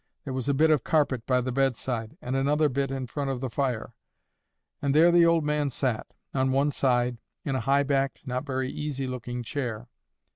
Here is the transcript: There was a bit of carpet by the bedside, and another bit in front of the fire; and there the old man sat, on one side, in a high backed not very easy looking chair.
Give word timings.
There 0.23 0.33
was 0.33 0.49
a 0.49 0.55
bit 0.55 0.71
of 0.71 0.83
carpet 0.83 1.27
by 1.27 1.41
the 1.41 1.51
bedside, 1.51 2.17
and 2.23 2.35
another 2.35 2.69
bit 2.69 2.89
in 2.89 3.05
front 3.05 3.29
of 3.29 3.39
the 3.39 3.51
fire; 3.51 3.93
and 4.81 4.95
there 4.95 5.11
the 5.11 5.27
old 5.27 5.43
man 5.43 5.69
sat, 5.69 6.07
on 6.33 6.51
one 6.51 6.71
side, 6.71 7.19
in 7.45 7.53
a 7.55 7.59
high 7.59 7.83
backed 7.83 8.25
not 8.25 8.43
very 8.43 8.71
easy 8.71 9.05
looking 9.05 9.43
chair. 9.43 9.87